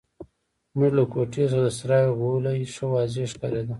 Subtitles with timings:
[0.71, 3.69] زموږ له کوټې څخه د سرای غولی ښه واضح ښکارېده.